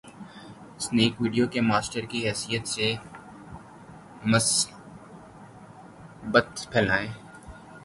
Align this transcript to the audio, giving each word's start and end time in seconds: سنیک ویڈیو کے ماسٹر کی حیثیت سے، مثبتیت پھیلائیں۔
سنیک 0.83 1.13
ویڈیو 1.21 1.45
کے 1.53 1.59
ماسٹر 1.69 2.03
کی 2.11 2.19
حیثیت 2.27 2.63
سے، 2.73 2.87
مثبتیت 4.31 4.77
پھیلائیں۔ 6.71 7.11